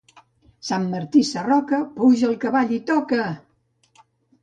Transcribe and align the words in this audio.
Sant 0.69 0.87
Martí 0.93 1.21
Sarroca, 1.33 1.83
puja 2.01 2.33
a 2.35 2.41
cavall 2.47 2.77
i 2.81 2.83
toca! 2.91 3.33